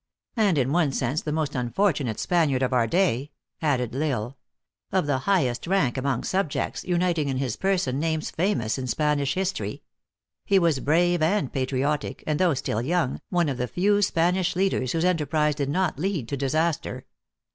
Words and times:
"And 0.35 0.57
in 0.57 0.71
one 0.71 0.91
sense 0.93 1.21
the 1.21 1.31
most 1.31 1.53
unfortunate 1.53 2.19
Spaniard 2.19 2.63
of 2.63 2.73
our 2.73 2.87
day," 2.87 3.29
added 3.61 3.95
L 3.95 4.01
Isle." 4.01 4.37
Of 4.97 5.05
the 5.05 5.19
highest 5.29 5.67
rank 5.67 5.95
among 5.95 6.23
subjects, 6.23 6.83
uniting 6.83 7.29
in 7.29 7.37
his 7.37 7.55
person 7.55 7.99
names 7.99 8.31
famous 8.31 8.79
in 8.79 8.87
Spanish 8.87 9.35
history; 9.35 9.83
he 10.43 10.57
was 10.57 10.79
brave 10.79 11.21
and 11.21 11.53
patriotic, 11.53 12.23
and 12.25 12.39
though 12.39 12.55
still 12.55 12.81
young, 12.81 13.21
one 13.29 13.47
of 13.47 13.57
the 13.57 13.67
few 13.67 14.01
Spanish 14.01 14.55
leaders 14.55 14.93
whose 14.93 15.05
enterprize 15.05 15.53
did 15.53 15.69
not 15.69 15.99
lead 15.99 16.27
to 16.29 16.35
disaster. 16.35 17.05